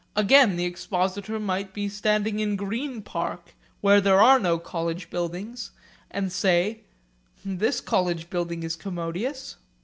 [0.15, 5.69] Again the expositor might be standing in Green Park where there are no college buildings
[6.09, 6.81] and say,
[7.45, 9.57] 'This college building is commodious.'